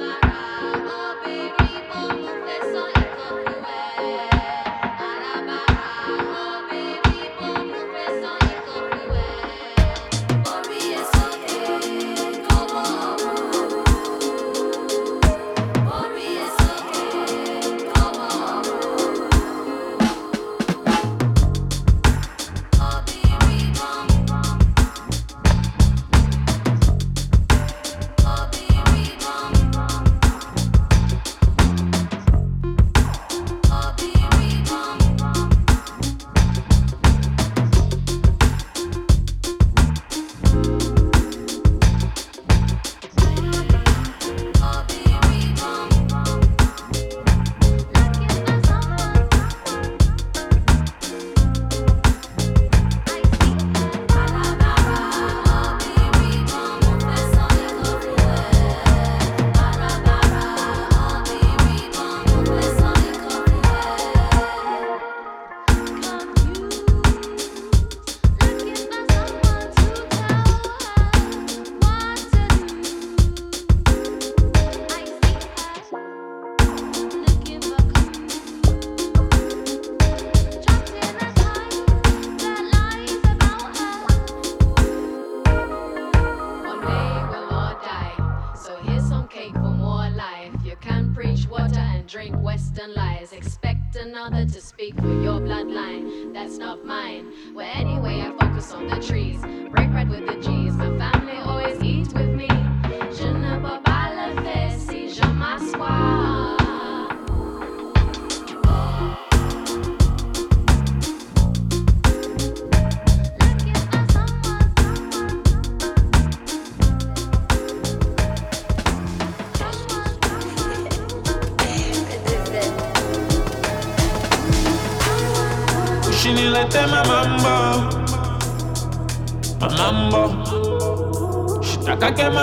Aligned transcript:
back. 0.00 0.29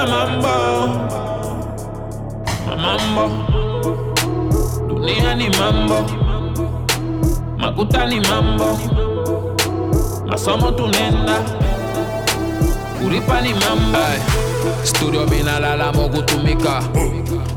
Shitakake 0.06 0.08
my 2.66 2.76
mambo. 2.76 3.30
dunia 4.88 5.36
ni 5.36 5.50
mambo 5.50 6.06
makuta 7.58 8.06
ni 8.06 8.20
mambo 8.20 8.78
masomo 10.28 10.72
tunenda. 10.72 11.40
Kulipa 13.04 13.42
ni 13.42 13.54
mambo 13.54 13.98
Ay, 13.98 14.20
studio 14.84 15.26
binalala 15.26 15.92
mokutumika. 15.94 16.84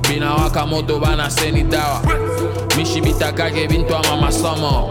Binawaka 0.09 0.67
moto 0.67 0.99
banaseni 0.99 1.63
dawa. 1.63 2.01
Mishi 2.77 3.01
bitakake 3.01 3.67
bintwama 3.69 4.17
masomo. 4.17 4.91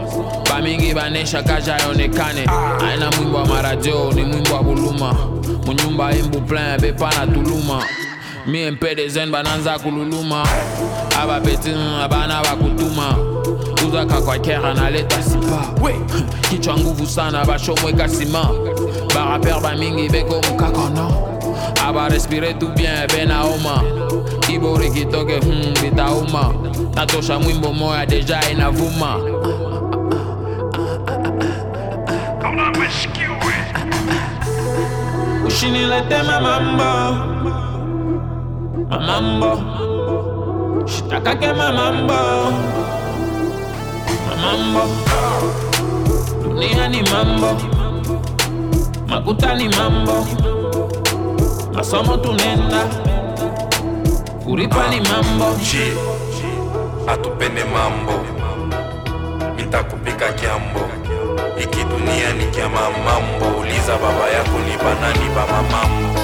Bamingi 0.50 0.94
banesha 0.94 1.44
kaja 1.44 1.78
yonekane. 1.78 2.46
Aina 2.90 3.12
mwimbo 3.12 3.38
wa 3.38 3.46
maradio 3.46 4.12
ni 4.12 4.24
mwimbo 4.24 4.54
wa 4.56 4.64
buluma 4.64 5.16
munyumba 5.70 6.12
imbu 6.16 6.42
plein 6.42 6.82
bepana 6.82 7.28
tuluma. 7.28 7.84
Mie 8.48 8.72
mpede 8.72 9.08
zen 9.10 9.32
bananza 9.32 9.80
kululuma. 9.80 10.44
Abapeti 11.22 11.70
abana 12.04 12.42
bakutuma 12.44 13.16
uzaka 13.88 14.22
kwa 14.22 14.40
kera 14.40 14.74
naleta 14.74 15.24
sipa 15.24 15.74
kichwa 16.50 16.78
nguvu 16.78 17.08
sana 17.08 17.46
bashomweka 17.46 18.10
sima. 18.10 18.50
Baraper 19.16 19.60
bamingi 19.62 20.10
beko 20.10 20.42
mukakono 20.50 21.12
abarespire 21.88 22.54
tu 22.54 22.68
bien 22.68 23.08
benaoma 23.08 23.84
ibori 24.54 24.92
kitoke 24.92 25.40
hmm, 25.40 25.74
bitauma. 25.82 26.54
Natosha 26.96 27.40
mwimbo 27.40 27.74
moya 27.74 28.06
deja 28.06 28.40
inavuma 28.52 29.20
Ushinilete 35.60 36.24
mamambo 36.24 37.16
mamambo 38.90 39.60
shitakake 40.88 41.54
mamambo 41.54 42.14
mamambo 44.30 44.82
dunia 46.44 46.88
ni 46.88 47.02
mambo. 47.04 47.58
Makuta 49.08 49.56
ni 49.56 49.70
mambo. 49.70 50.28
Masomo 51.74 52.18
tunenda 52.18 52.88
kuripa 54.44 54.88
ni 54.88 55.02
mambo. 55.02 55.46
Je, 55.72 55.94
atupende 57.08 57.64
mambo. 57.64 58.14
Mitakupika 59.58 60.34
kiambo 60.34 60.80
iki 61.64 61.84
dunia 61.84 62.34
ni 62.34 62.46
kiama 62.46 62.80
mambo 63.06 63.59
kuniuliza 63.90 63.98
baba 63.98 64.30
ya 64.30 64.44
kunipa 64.44 64.96
na 65.02 65.14
nipa 65.14 65.46
mamambo 65.48 66.20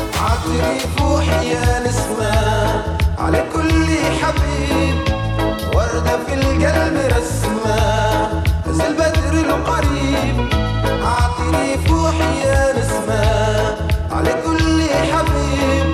على 14.11 14.33
كل 14.45 14.81
حبيب 15.11 15.84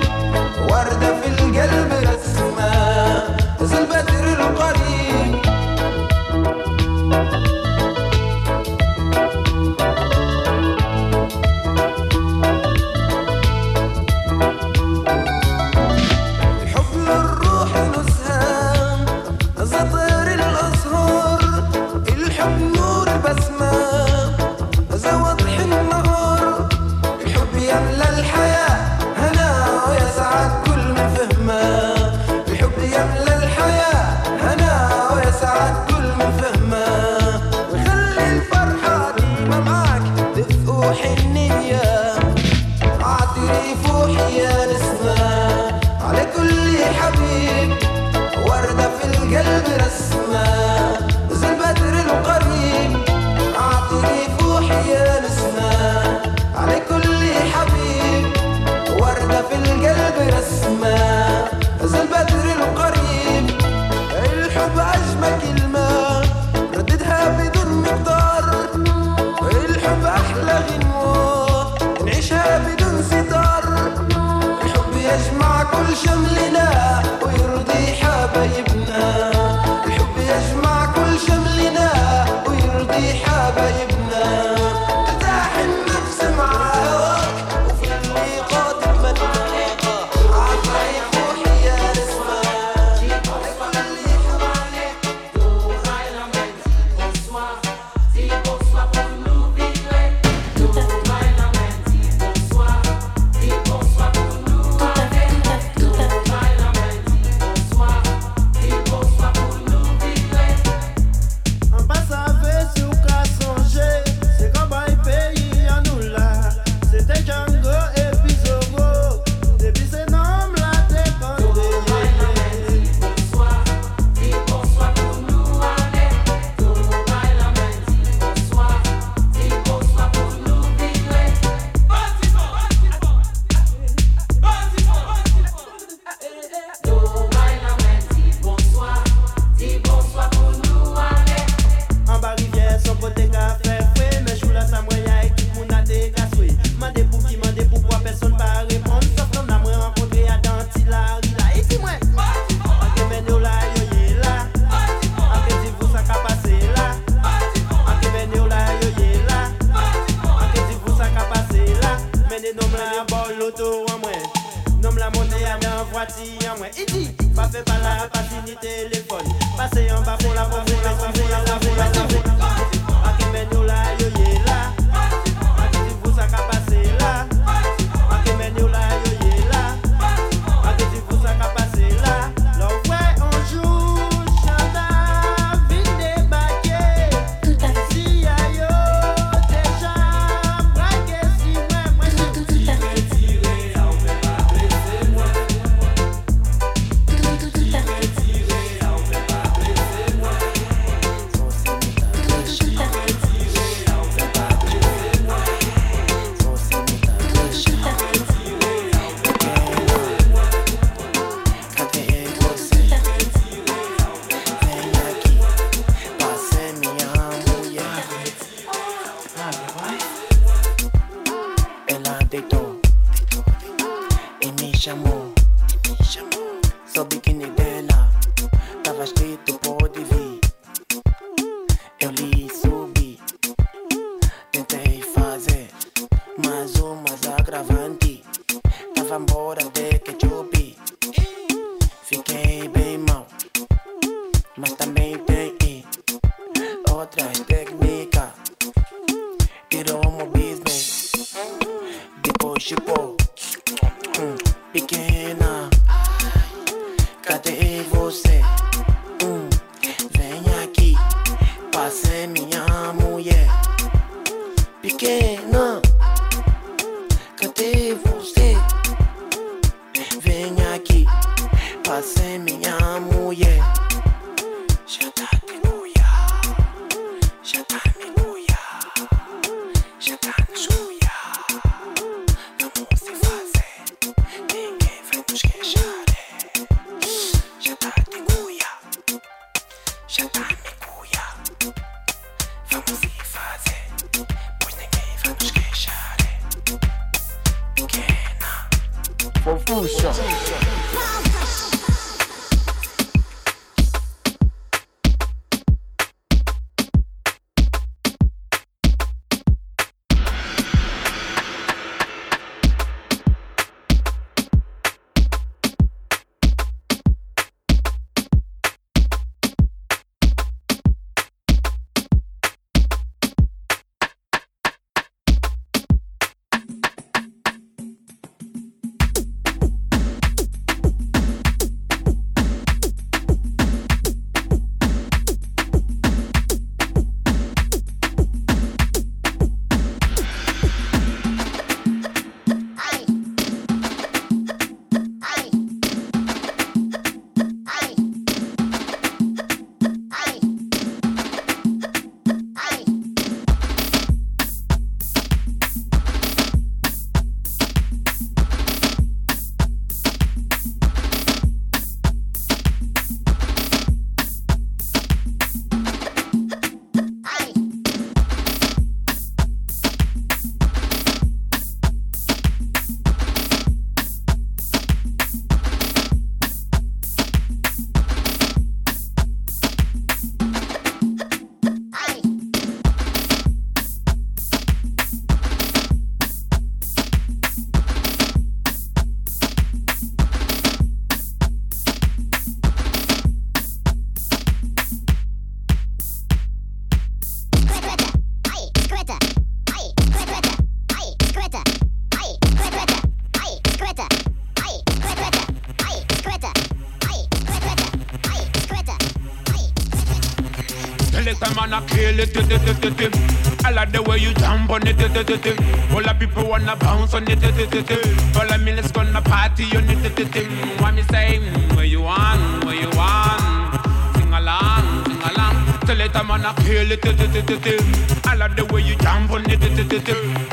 All 415.22 416.02
the 416.02 416.16
people 416.18 416.48
wanna 416.48 416.74
bounce 416.74 417.14
on 417.14 417.24
it. 417.28 417.44
All 417.44 418.46
the 418.48 418.58
millions 418.58 418.90
gonna 418.90 419.22
party 419.22 419.64
on 419.76 419.88
it. 419.88 420.80
What 420.80 420.94
me 420.94 421.02
say? 421.02 421.38
Where 421.76 421.84
you 421.84 422.02
want? 422.02 422.64
Where 422.64 422.74
you 422.74 422.90
want? 422.96 424.16
Sing 424.16 424.32
along, 424.32 425.04
sing 425.04 425.22
along. 425.22 425.80
Tell 425.86 426.00
it 426.00 426.16
I'm 426.16 426.26
gonna 426.26 426.52
kill 426.64 426.90
it. 426.90 428.26
I 428.26 428.34
love 428.34 428.56
the 428.56 428.64
way 428.64 428.82
you 428.82 428.96
jump 428.96 429.30
on 429.30 429.44
it 429.46 430.51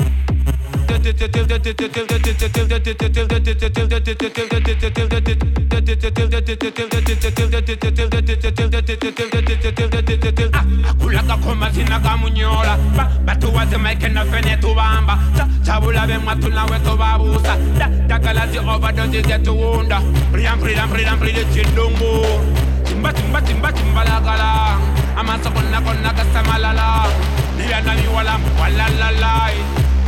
kulaka 10.99 11.37
koma 11.37 11.71
sinakamunyola 11.73 12.77
batuwazimekena 13.25 14.25
fene 14.25 14.57
tubamba 14.57 15.19
chabula 15.65 16.07
bemwa 16.07 16.35
tunawe 16.35 16.79
tubabusa 16.79 17.57
dagala 18.07 18.47
ziovadozi 18.47 19.21
zetuwunda 19.21 19.99
mpulilampulilampulilampulile 19.99 21.45
chidungu 21.53 22.25
timba 22.83 23.13
timba 23.13 23.41
timba 23.41 23.71
timbalagala 23.71 24.77
amasokonakonakasamalala 25.17 27.05
nibyana 27.57 27.95
biwalamu 27.95 28.45
walalalayi 28.61 29.59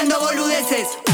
haciendo 0.00 0.18
boludeces. 0.18 1.09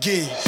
Gay. 0.00 0.39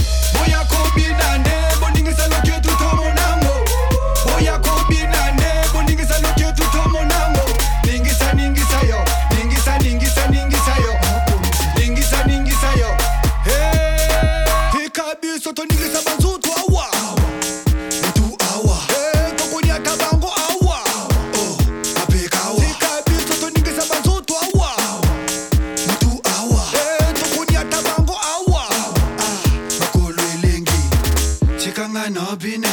Tikangana 31.63 32.29
obine 32.33 32.69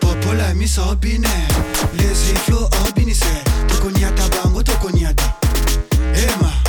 Popola 0.00 0.54
misa 0.54 0.82
obine. 0.82 1.28
Lazy 1.96 2.34
flow 2.34 2.68
obinise 2.88 3.44
Tokoniata 3.68 4.28
bango 4.28 4.62
tokoniata. 4.62 5.32
Eh, 6.14 6.22
Ema 6.24 6.48
hey, 6.48 6.65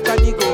Cadigo. 0.00 0.47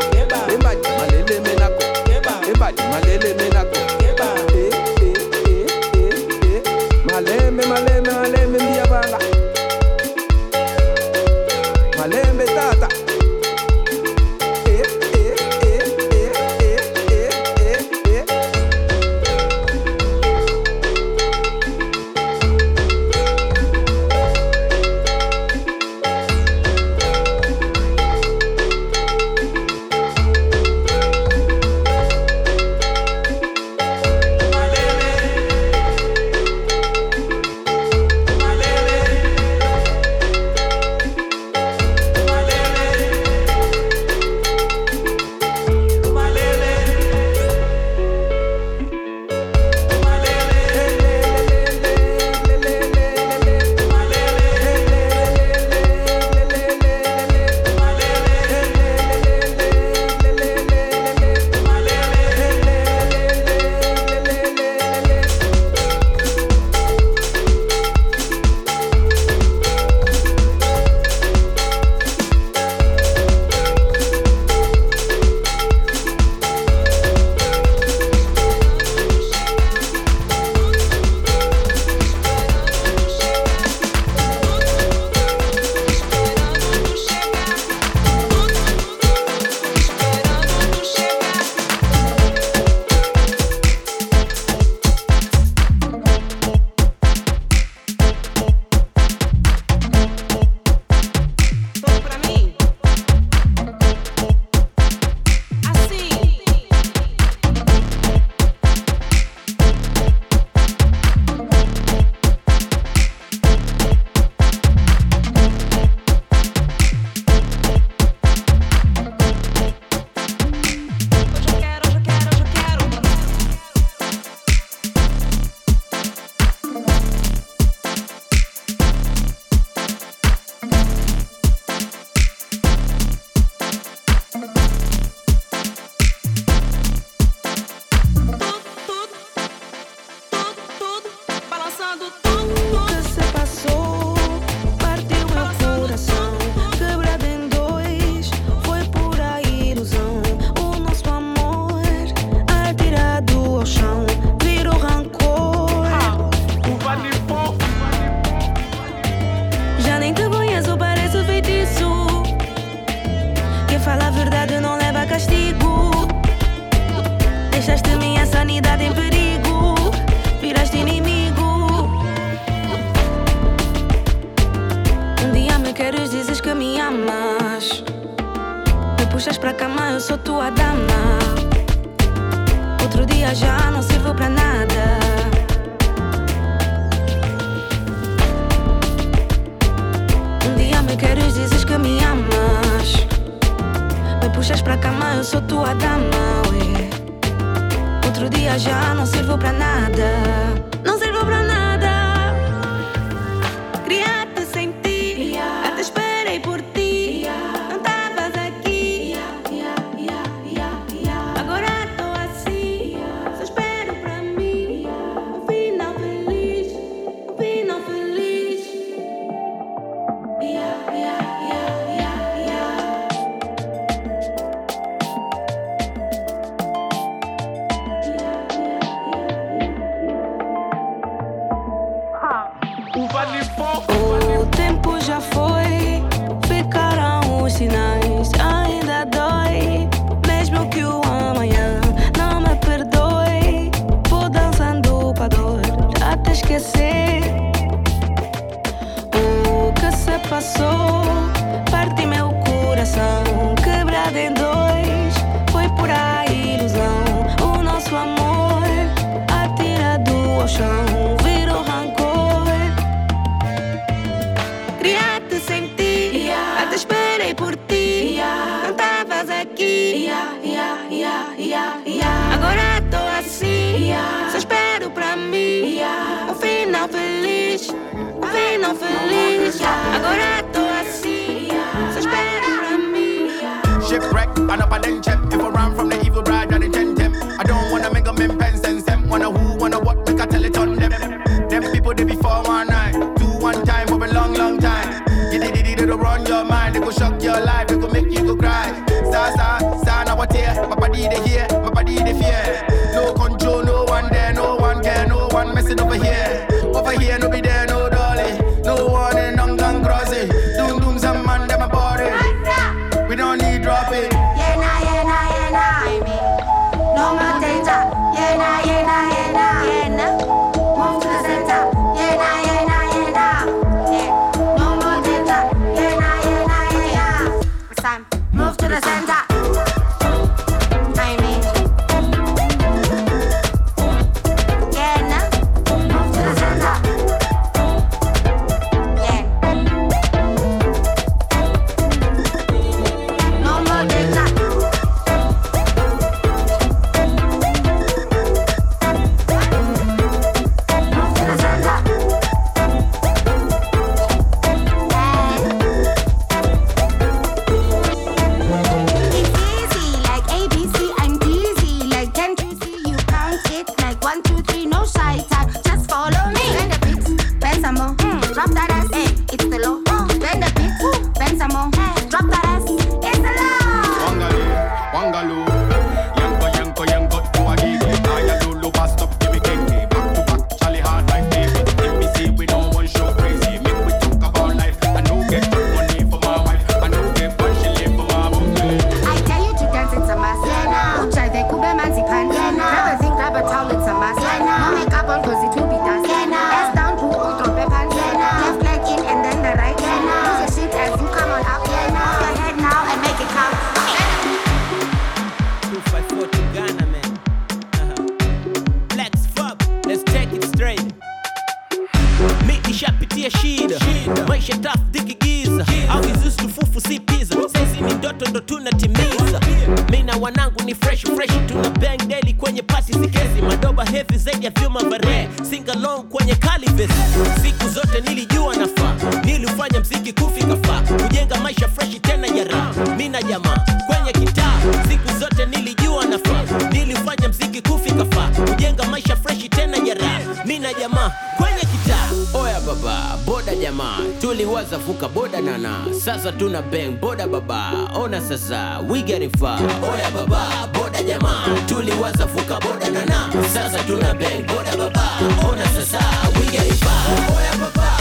tuliwaza 444.25 444.79
vuka 444.79 445.09
boda 445.09 445.41
nana, 445.41 445.85
sasa 446.05 446.33
tuna 446.33 446.63
bang 446.63 446.93
boda 447.01 447.27
baba, 447.27 447.91
ona 447.95 448.21
sasa 448.21 448.81
we 448.89 449.03
getting 449.03 449.31
far. 449.39 449.61
Oya 449.61 450.11
baba 450.15 450.67
boda 450.73 451.03
jamaa, 451.03 451.45
tuliwaza 451.69 452.25
vuka 452.27 452.59
boda 452.61 452.91
nana, 452.91 453.31
sasa 453.53 453.85
tuna 453.85 454.15
bang 454.15 454.43
boda 454.47 454.77
baba, 454.79 455.19
ona 455.51 455.65
sasa 455.67 455.99
we 456.39 456.47
getting 456.51 456.73
far. 456.73 457.37
Oya 457.37 457.53
baba. 457.61 457.94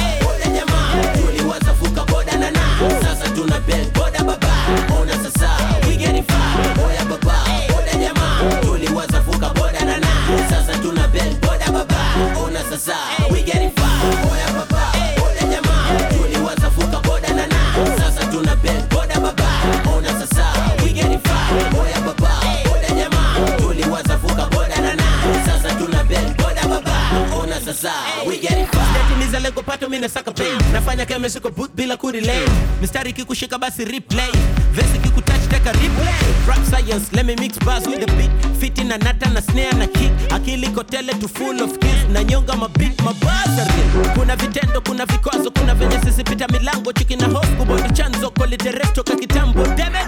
kipato 29.73 29.89
mimi 29.89 30.01
nasaka 30.01 30.31
pay, 30.31 30.51
nafanya 30.73 31.05
kama 31.05 31.29
siko 31.29 31.49
boot 31.49 31.71
bila 31.75 31.97
kurelay, 31.97 32.45
mistari 32.81 33.13
kikushika 33.13 33.57
basi 33.57 33.85
replay, 33.85 34.31
verse 34.71 34.97
kikutouch 34.97 35.47
taka 35.49 35.71
replay, 35.71 36.47
rap 36.47 36.63
science 36.69 37.11
let 37.13 37.25
me 37.25 37.35
mix 37.35 37.57
bars 37.59 37.87
with 37.87 37.99
the 37.99 38.05
beat, 38.17 38.31
fit 38.59 38.77
in 38.79 38.91
a 38.91 38.97
nata 38.97 39.29
na 39.33 39.41
snare 39.41 39.73
na 39.73 39.87
kick, 39.87 40.11
akili 40.29 40.67
kotele 40.69 41.19
to 41.19 41.27
full 41.27 41.61
of 41.63 41.79
kids 41.79 42.05
na 42.09 42.23
nyonga 42.23 42.55
mabit 42.55 43.01
mabaza, 43.01 43.67
kuna 44.15 44.35
vitendo 44.35 44.81
kuna 44.81 45.05
vikwazo 45.05 45.51
kuna 45.51 45.73
venye 45.75 45.99
sisi 46.05 46.23
pita 46.23 46.47
milango. 46.47 46.93
Chiki 46.93 47.15
na 47.15 47.27
hofu 47.27 47.55
kubodo 47.55 47.89
chanzo 47.89 48.29
kole 48.31 48.57
directo 48.57 49.03
ka 49.03 49.15
kitambo. 49.15 49.63
Debe! 49.63 49.99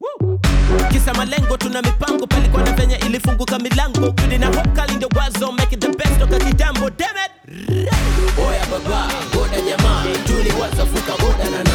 Woo. 0.00 0.38
Kisa 0.92 1.14
malengo 1.14 1.56
tuna 1.56 1.82
mipango. 1.82 2.26
Palikuwa 2.26 2.62
na 2.62 2.72
venye 2.72 2.96
ilifunguka 2.96 3.58
milango. 3.58 4.12
Kudi 4.12 4.38
na 4.38 4.46
hope 4.46 4.68
kali 4.68 4.94
ndio 4.94 5.08
wazo 5.16 5.52
make 5.52 5.74
it 5.74 5.80
the 5.80 5.88
best 5.88 6.18
toka 6.18 6.38
kitambo. 6.38 6.90
Damn 6.90 7.16
it 7.16 7.30
boya 8.36 8.64
baba 8.70 9.08
boda 9.34 9.60
jamaa, 9.60 10.04
tuli 10.26 10.52
wasafuka 10.60 11.12
boda 11.22 11.50
na 11.50 11.69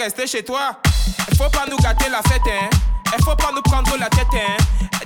rester 0.00 0.26
chez 0.26 0.42
toi. 0.42 0.80
Faut 1.36 1.50
pas 1.50 1.66
nous 1.70 1.76
gâter 1.76 2.08
la 2.10 2.22
fête, 2.22 2.42
hein. 2.46 2.68
Faut 3.24 3.36
pas 3.36 3.50
nous 3.54 3.62
prendre 3.62 3.96
la 3.98 4.08
tête, 4.08 4.26
hein. 4.34 4.56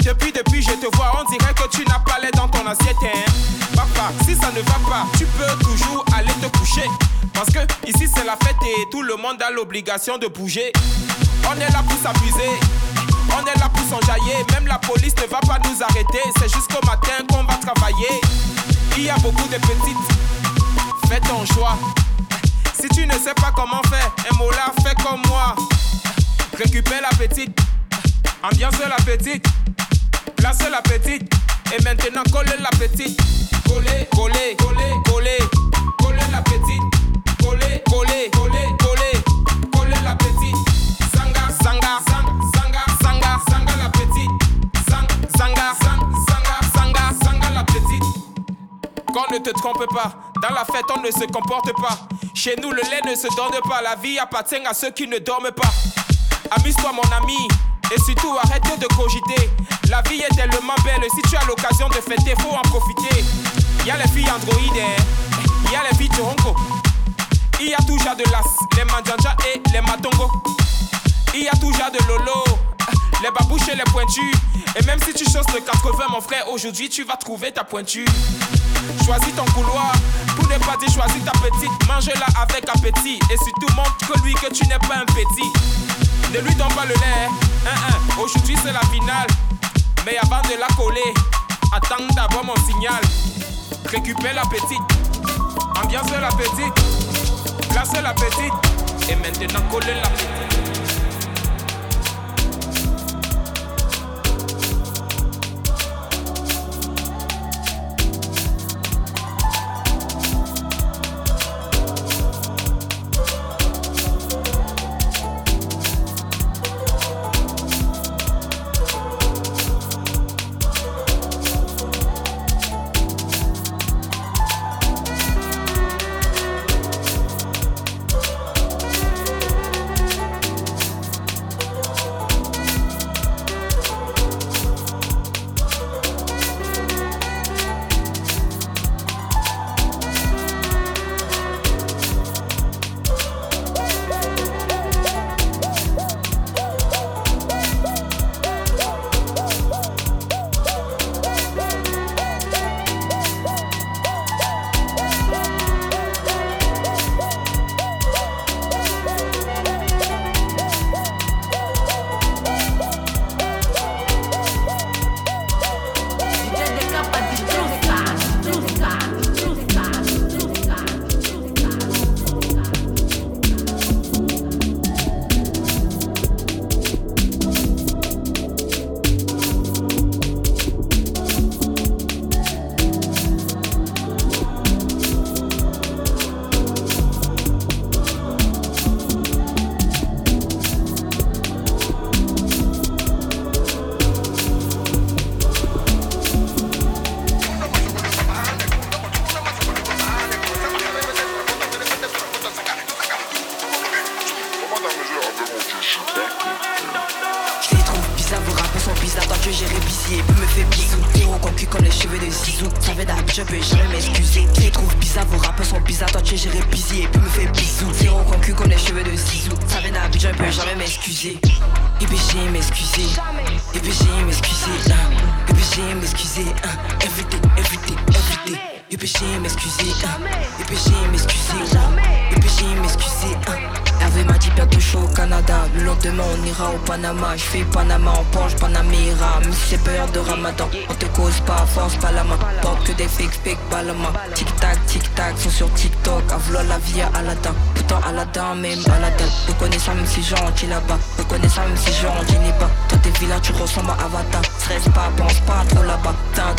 Depuis, 0.01 0.31
depuis, 0.31 0.63
je 0.63 0.71
te 0.71 0.97
vois, 0.97 1.13
on 1.21 1.31
dirait 1.31 1.55
que 1.55 1.69
tu 1.69 1.85
n'as 1.85 1.99
pas 1.99 2.19
l'air 2.21 2.31
dans 2.33 2.49
ton 2.49 2.65
assiette, 2.67 2.97
hein. 3.03 3.33
Papa, 3.75 4.13
si 4.25 4.37
ça 4.37 4.51
ne 4.53 4.61
va 4.61 4.79
pas, 4.89 5.07
tu 5.19 5.27
peux 5.27 5.65
toujours 5.65 6.05
aller 6.17 6.33
te 6.41 6.59
coucher. 6.59 6.89
Parce 7.33 7.51
que 7.51 7.59
ici 7.89 8.09
c'est 8.15 8.25
la 8.25 8.37
fête 8.37 8.57
et 8.63 8.91
tout 8.93 9.03
le 9.03 9.17
monde 9.17 9.43
a 9.43 9.51
l'obligation 9.51 10.19
de 10.19 10.29
bouger. 10.29 10.71
Coller, 33.67 34.09
coller, 34.15 34.57
coller, 34.57 34.93
coller, 35.05 35.39
coller 35.99 36.29
la 36.31 36.43
petite. 36.43 36.83
Coller, 37.43 37.83
coller, 37.89 38.31
coller, 38.31 38.69
coller, 38.79 39.17
coller 39.73 40.03
la 40.05 40.15
petite. 40.17 40.57
Sanga, 41.15 41.51
sanga, 41.63 42.01
sanga, 42.07 42.35
sanga, 42.53 42.85
sanga, 43.03 43.41
sanga 43.49 43.77
la 43.83 43.89
petite. 43.91 44.31
Sang, 44.89 45.07
sanga, 45.37 45.75
sang, 45.83 46.01
sanga, 46.29 46.57
sanga, 46.75 47.05
sanga 47.23 47.51
la 47.55 47.65
petite. 47.65 48.09
Qu'on 49.13 49.33
ne 49.33 49.39
te 49.39 49.51
trompe 49.51 49.87
pas, 49.95 50.15
dans 50.43 50.55
la 50.55 50.65
fête 50.65 50.87
on 50.97 51.01
ne 51.01 51.11
se 51.11 51.25
comporte 51.33 51.73
pas. 51.81 51.99
Chez 52.35 52.57
nous 52.61 52.73
le 52.73 52.83
lait 52.83 53.11
ne 53.11 53.15
se 53.15 53.29
donne 53.37 53.61
pas, 53.69 53.81
la 53.83 53.97
vie 53.97 54.19
appartient 54.19 54.57
à 54.57 54.75
ceux 54.75 54.91
qui 54.91 55.07
ne 55.07 55.19
dorment 55.19 55.53
pas. 55.53 55.73
Amuse-toi 56.51 56.93
mon 56.93 57.17
ami, 57.17 57.49
et 57.95 58.01
surtout 58.01 58.37
arrête 58.43 58.65
de 58.79 58.87
cogiter. 58.95 59.51
La 59.89 60.03
vie 60.03 60.21
est 60.21 60.35
tellement 60.35 60.75
belle, 60.85 61.09
si 61.15 61.23
tu 61.31 61.37
as 61.37 61.45
l'occasion 61.47 61.89
de 61.89 61.95
fêter, 61.95 62.35
faut 62.41 62.51
en 62.51 62.63
profiter. 62.63 63.25
Y 63.85 63.91
a 63.91 63.99
les 63.99 64.09
filles 64.09 64.31
androïdes, 64.31 64.73
hein. 64.81 65.71
y 65.71 65.77
a 65.77 65.83
les 65.91 65.97
filles 65.99 66.09
Torongo. 66.09 66.57
Il 67.61 67.69
y 67.69 67.75
a 67.75 67.79
toujours 67.79 68.17
de 68.17 68.25
las, 68.31 68.47
les 68.79 68.85
manjanja 68.85 69.37
et 69.53 69.61
les 69.73 69.81
matongo. 69.83 70.31
Il 71.35 71.43
y 71.43 71.49
a 71.49 71.53
toujours 71.53 71.91
de 71.93 72.09
lolo, 72.09 72.45
les 73.23 73.31
babouches 73.31 73.69
et 73.71 73.77
les 73.77 73.85
pointus. 73.85 74.35
Et 74.81 74.85
même 74.87 74.99
si 75.05 75.13
tu 75.13 75.25
choses 75.25 75.47
le 75.53 75.61
80, 75.61 76.07
mon 76.11 76.23
frère, 76.23 76.49
aujourd'hui 76.51 76.89
tu 76.89 77.05
vas 77.05 77.17
trouver 77.17 77.53
ta 77.53 77.63
pointure. 77.63 78.09
Choisis 79.05 79.35
ton 79.35 79.45
couloir, 79.53 79.93
pour 80.35 80.49
ne 80.49 80.57
pas 80.65 80.79
dire 80.79 80.91
choisis 80.91 81.23
ta 81.23 81.33
petite. 81.33 81.87
Mange-la 81.87 82.27
avec 82.41 82.67
appétit. 82.69 83.19
Et 83.31 83.37
surtout 83.37 83.75
montre 83.77 84.25
lui 84.25 84.33
que 84.33 84.51
tu 84.51 84.67
n'es 84.67 84.79
pas 84.79 84.97
un 84.97 85.07
petit. 85.07 86.33
Ne 86.33 86.41
lui 86.41 86.55
donne 86.55 86.73
pas 86.75 86.87
le 86.87 86.95
lait. 86.95 87.29
Hein, 87.67 87.71
hein. 87.91 87.97
Aujourd'hui 88.19 88.57
c'est 88.65 88.73
la 88.73 88.81
finale. 88.91 89.27
Mais 90.07 90.17
avant 90.17 90.41
de 90.43 90.59
la 90.59 90.69
coller, 90.75 91.15
attends 91.71 92.07
d'abord 92.15 92.45
mon 92.45 92.57
signal. 92.67 93.03
Récupère 93.95 94.35
la 94.35 94.43
petite. 94.43 94.81
Ambiance 95.81 96.11
la 96.21 96.29
petite. 96.31 97.69
Place 97.71 97.93
la 98.03 98.13
petite. 98.13 99.09
Et 99.09 99.15
maintenant 99.15 99.63
coller 99.71 99.95
la 99.95 100.09
petite. 100.11 100.44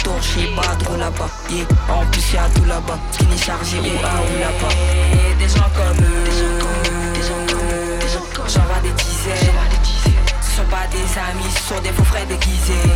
Tour 0.06 0.22
chez 0.22 0.48
pas 0.56 0.76
trop 0.84 0.96
là-bas 0.98 1.30
Yeah. 1.50 1.66
En 1.90 2.06
plus 2.12 2.34
y'a 2.34 2.48
tout 2.54 2.66
là-bas. 2.66 2.98
Skinny 3.12 3.38
chargé 3.38 3.78
ou 3.80 3.84
A 4.06 4.14
ou 4.22 4.40
là-bas 4.40 4.74
Des 5.40 5.50
gens 5.50 5.70
comme 5.76 6.06
eux. 6.06 6.30
J'en 8.48 8.62
vois 8.62 8.82
des 8.84 8.92
dizaines. 8.92 9.54
Ce 10.42 10.58
sont 10.58 10.70
pas 10.70 10.86
des 10.92 10.98
amis, 10.98 11.52
ce 11.56 11.74
sont 11.74 11.82
des 11.82 11.90
faux 11.90 12.04
frères 12.04 12.28
déguisés. 12.28 12.90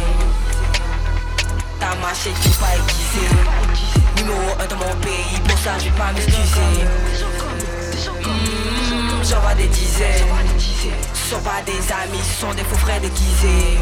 Ta 1.79 1.95
mâché 2.01 2.31
qui 2.41 2.49
pas 2.49 2.75
aiguisé 2.75 3.25
Numéro 4.17 4.51
1 4.59 4.67
dans 4.67 4.75
mon 4.77 4.95
pays, 5.01 5.39
pour 5.47 5.57
ça 5.57 5.71
je 5.79 5.85
vais 5.85 5.97
pas 5.97 6.11
m'excuser. 6.13 6.85
Hmm, 8.23 9.23
J'en 9.23 9.39
vois 9.41 9.55
des 9.55 9.67
dizaines. 9.67 10.27
Ce 11.13 11.29
sont 11.31 11.41
pas 11.41 11.61
des 11.65 11.71
amis, 11.71 12.23
ce 12.23 12.41
sont 12.41 12.53
des 12.53 12.63
faux 12.63 12.77
frères 12.77 13.01
déguisés 13.01 13.77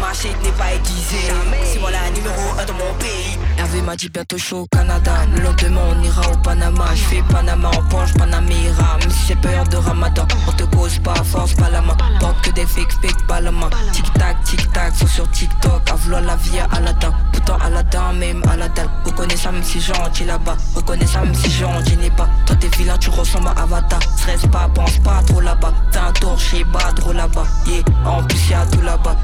ma 0.00 0.12
shit 0.12 0.36
n'est 0.42 0.50
pas 0.52 0.72
aiguisée. 0.74 1.32
C'est 1.64 1.78
moi 1.78 1.90
la 1.90 2.10
numéro 2.10 2.34
1 2.58 2.64
dans 2.64 2.74
mon 2.74 2.94
pays. 2.98 3.38
Hervé 3.58 3.80
m'a 3.82 3.96
dit 3.96 4.08
bientôt 4.08 4.38
chaud 4.38 4.60
au 4.60 4.66
Canada. 4.66 5.12
Le 5.34 5.42
lendemain, 5.42 5.80
on 5.90 6.02
ira 6.02 6.30
au 6.30 6.36
Panama. 6.38 6.84
Je 6.94 7.02
fais 7.02 7.22
Panama 7.30 7.68
en 7.68 7.82
Porsche, 7.88 8.14
Panamera. 8.14 8.98
Même 9.00 9.10
si 9.10 9.26
c'est 9.28 9.40
période 9.40 9.68
de 9.68 9.76
ramadan, 9.76 10.26
on 10.46 10.52
te 10.52 10.64
cause 10.64 10.98
pas, 10.98 11.14
force 11.24 11.54
pas 11.54 11.70
la 11.70 11.80
main. 11.80 11.96
Porte 12.20 12.40
que 12.42 12.50
des 12.50 12.66
fakes, 12.66 12.92
fake 13.00 13.26
pas 13.26 13.40
la 13.40 13.50
main. 13.50 13.70
Tic 13.92 14.12
tac, 14.14 14.42
tic 14.44 14.72
tac, 14.72 14.94
sont 14.94 15.06
sur 15.06 15.30
TikTok. 15.30 15.90
À 15.90 15.94
vouloir 15.94 16.22
la 16.22 16.36
vie 16.36 16.58
à 16.58 16.66
Aladdin. 16.76 17.12
Pourtant, 17.32 17.56
Aladdin, 17.64 18.12
même 18.14 18.42
Aladdin. 18.50 18.90
Reconnais 19.04 19.36
ça, 19.36 19.52
même 19.52 19.64
si 19.64 19.80
gentil 19.80 20.24
là-bas. 20.24 20.56
Reconnais 20.74 21.06
ça, 21.06 21.20
même 21.20 21.34
si 21.34 21.50
gentil 21.50 21.96
n'est 21.96 22.10
pas. 22.10 22.28
Toi, 22.46 22.56
t'es 22.56 22.68
vilain, 22.76 22.98
tu 22.98 23.10
ressembles 23.10 23.48
à 23.48 23.62
Avatar. 23.62 24.00
Stress 24.18 24.46
pas, 24.52 24.68
pense 24.74 24.98
pas 24.98 25.22
trop 25.26 25.40
là-bas. 25.40 25.72
T'as 25.90 26.08
un 26.08 26.12
torché, 26.12 26.64
bas, 26.64 26.92
trop 26.94 27.12
là-bas. 27.12 27.44
Yeah, 27.66 27.82
en 28.04 28.22
plus, 28.22 28.50
y'a 28.50 28.66
tout 28.66 28.82
là-bas. 28.82 29.16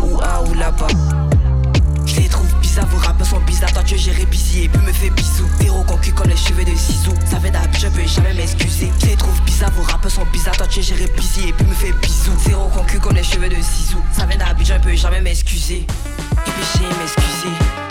Ou 0.00 0.16
ou 0.16 0.54
là-bas. 0.54 0.86
Je 2.06 2.20
les 2.20 2.28
trouve 2.28 2.52
bizarres, 2.60 2.86
vos 2.86 2.96
rappeurs 2.96 3.26
sont 3.26 3.40
bizarres. 3.40 3.72
Toi, 3.72 3.82
tu 3.84 3.98
gérer 3.98 4.24
busy 4.24 4.64
et 4.64 4.68
puis 4.68 4.80
me 4.80 4.92
fais 4.92 5.10
bisous. 5.10 5.46
Héros 5.60 5.84
concu 5.84 6.12
comme 6.12 6.28
les 6.28 6.36
cheveux 6.36 6.64
de 6.64 6.74
Zizou. 6.74 7.12
Ça 7.26 7.38
fait 7.38 7.50
d'hab, 7.50 7.68
je 7.76 7.86
peux 7.88 8.06
jamais 8.06 8.32
m'excuser. 8.32 8.90
Je 9.00 9.06
les 9.06 9.16
trouve 9.16 9.40
bizarres, 9.42 9.72
vos 9.72 9.82
rappeurs 9.82 10.10
sont 10.10 10.24
bizarres. 10.32 10.56
Toi, 10.56 10.66
tu 10.68 10.82
gérer 10.82 11.06
busy 11.14 11.48
et 11.48 11.52
puis 11.52 11.66
me 11.66 11.74
fais 11.74 11.92
bisous. 11.92 12.32
Zéro 12.46 12.68
concu 12.68 12.98
comme 12.98 13.14
les 13.14 13.22
cheveux 13.22 13.48
de 13.48 13.56
Zizou. 13.56 13.98
Ça 14.12 14.26
fait 14.26 14.38
d'hab, 14.38 14.56
je 14.62 14.74
peux 14.74 14.96
jamais 14.96 15.20
m'excuser. 15.20 15.86
Et 16.46 16.50
puis 16.50 16.64
j'ai 16.74 16.88
m'excuser. 16.98 17.87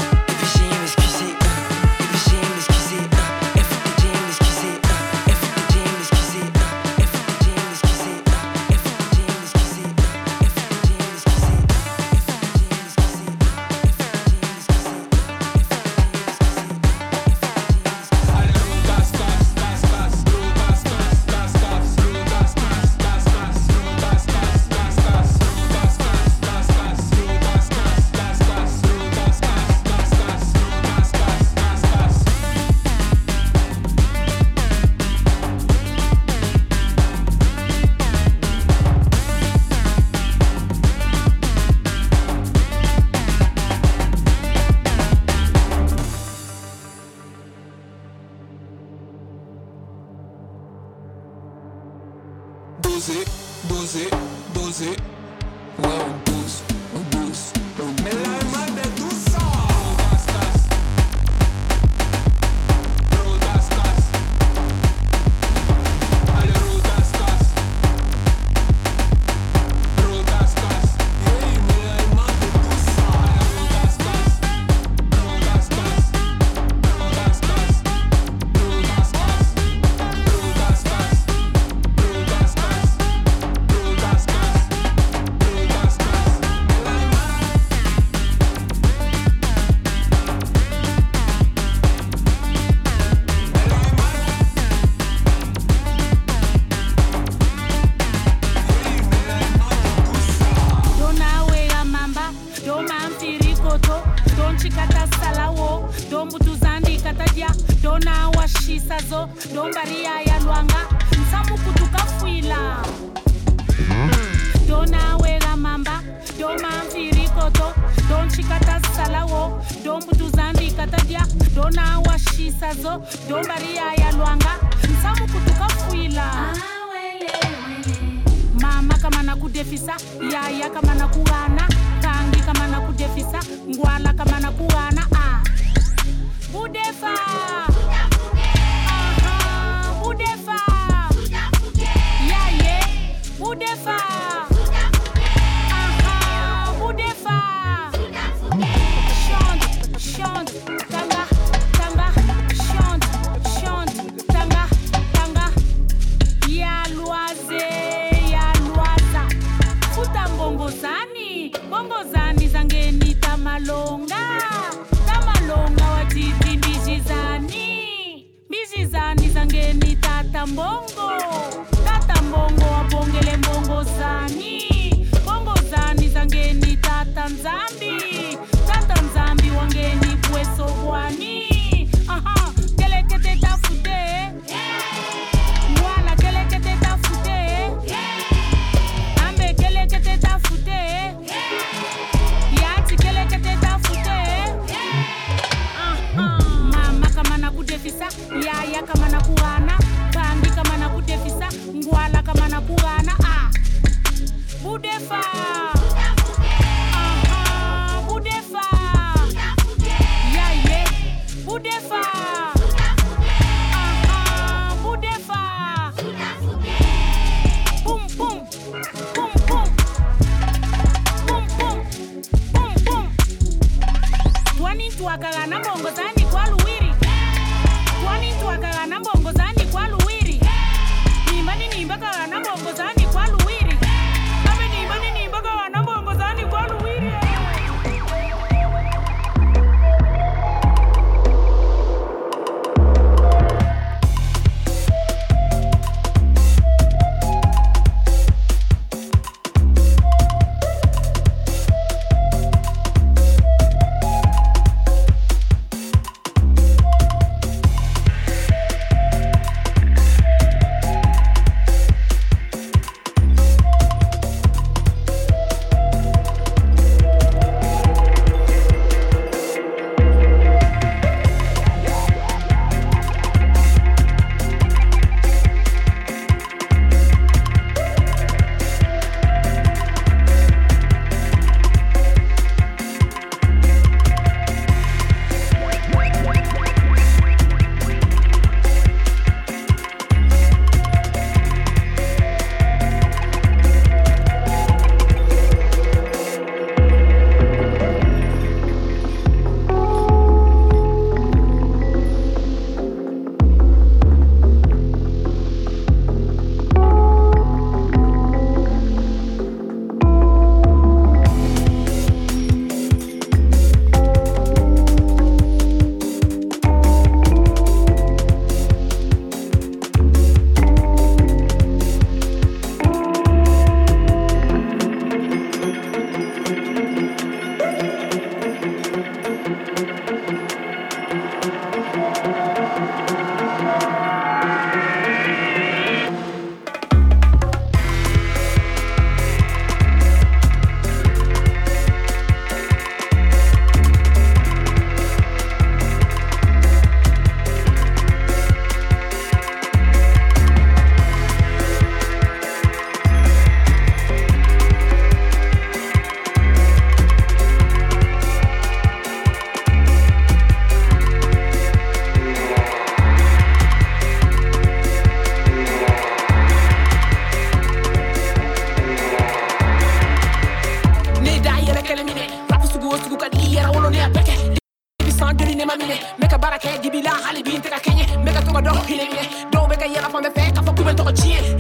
mine 375.78 375.98
Make 376.18 376.34
a 376.34 376.38
bara 376.38 376.58
kɛ 376.58 376.82
dibila 376.82 377.12
hali 377.24 377.44
bi 377.44 377.58
n 377.58 377.62
tɛ 377.62 377.70
ka 377.70 377.80
Make 378.24 378.36
a 378.36 378.42
to 378.42 378.52
ka 378.52 378.62
dɔ 378.62 378.72
hinɛ 378.86 379.52
Do 379.52 379.68
make 379.68 379.82
a 379.82 379.88
ka 380.02 380.10
from 380.10 380.24
the 380.24 380.30
bɛɛ 380.30 380.48
fɛ 380.48 380.54
k'a 380.54 380.62
fɔ 380.64 380.72
k'u 380.76 380.84
bɛ 380.84 380.92
n 380.92 380.98
tɔgɔ 380.98 381.12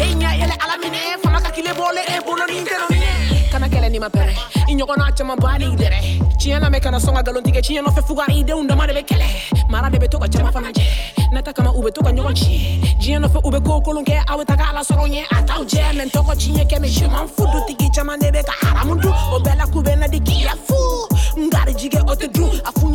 E 0.01 0.05
ɲɛ 0.13 0.29
yɛlɛ 0.41 0.55
ala 0.63 0.75
minɛ 0.81 0.99
fanga 1.21 1.39
ka 1.41 1.49
kile 1.51 1.71
bɔlen 1.73 2.03
e 2.09 2.19
bolo 2.25 2.45
ni 2.47 2.59
n 2.59 2.65
tɛ 2.65 3.51
Kana 3.51 3.67
kɛlɛ 3.67 3.89
n'i 3.91 3.99
ma 3.99 4.09
pɛrɛ 4.09 4.33
i 4.67 4.75
ɲɔgɔnna 4.75 5.15
caman 5.15 5.37
b'ali 5.37 5.75
dɛrɛ 5.75 5.99
Tiɲɛ 6.37 6.59
lamɛn 6.61 6.91
na 6.91 6.99
songa 6.99 7.23
ka 7.23 7.31
galon 7.31 7.43
tigɛ 7.43 7.61
tiɲɛ 7.61 7.81
nɔfɛ 7.85 8.01
fugari 8.07 8.39
i 8.39 8.43
denw 8.43 8.67
dama 8.67 8.87
de 8.87 8.93
bɛ 8.93 9.03
kɛlɛ 9.05 9.69
Mara 9.69 9.89
de 9.89 9.97
bɛ 9.97 10.09
to 10.09 10.19
ka 10.19 10.27
jama 10.27 10.51
fana 10.51 10.71
jɛ 10.71 10.83
Nata 11.31 11.53
kama 11.53 11.71
u 11.71 11.81
bɛ 11.81 11.93
to 11.93 12.01
ka 12.01 12.11
ɲɔgɔn 12.11 12.33
tiɲɛ 12.33 12.99
Diɲɛ 12.99 13.19
nɔfɛ 13.25 13.39
u 13.43 13.51
bɛ 13.51 13.63
ko 13.65 13.81
kolon 13.81 14.05
ala 14.07 14.81
sɔrɔ 14.81 15.05
ɲɛ 15.07 15.23
a 15.31 15.43
t'aw 15.43 15.63
jɛ 15.63 15.93
Mɛ 15.93 16.03
n 16.03 16.09
tɔgɔ 16.09 16.33
tiɲɛ 16.35 16.63
kɛ 16.69 16.77
mɛ 16.79 16.87
je 16.87 17.07
m'en 18.03 18.43
ka 18.43 18.53
haramu 18.61 19.01
dun 19.01 19.13
O 19.33 19.39
bɛɛ 19.39 19.57
la 19.57 19.65
k'u 19.65 19.83
bɛ 19.83 19.97
na 19.97 20.53
fu 20.65 20.75
N 21.37 21.49
garijigɛ 21.49 22.01
o 22.07 22.15
tɛ 22.15 22.27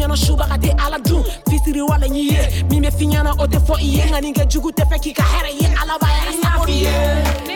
fiɲɛna 0.03 0.17
subaga 0.17 0.57
tɛ 0.59 0.71
ala 0.85 0.99
dun 0.99 1.23
fisiriwale 1.49 2.09
ɲi 2.09 2.23
ye 2.33 2.65
min 2.71 2.83
bɛ 2.83 2.91
fiɲɛna 2.99 3.31
o 3.39 3.47
tɛ 3.47 3.59
fɔ 3.67 3.75
i 3.81 3.87
ye 3.97 4.03
ŋani 4.11 4.33
kɛ 4.37 4.45
jugu 4.51 4.71
tɛ 4.73 4.85
fɛ 4.91 4.99
k'i 5.03 5.13
ka 5.15 5.23
hɛrɛ 5.23 5.51
ye 5.61 5.67
ala 5.81 5.95
b'a 6.01 6.09
yɛrɛ 6.17 7.52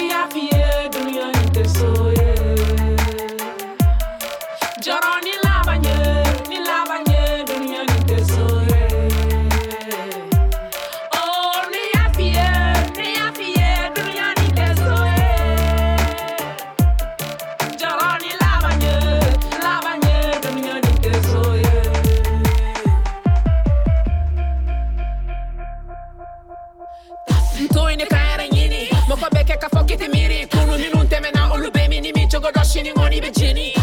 got 32.52 32.66
a 32.66 32.68
shiny 32.68 32.92
money, 32.92 33.20
bitch, 33.20 33.38
Jenny. 33.38 33.75